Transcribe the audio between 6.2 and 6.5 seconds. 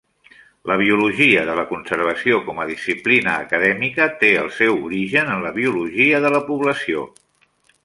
de la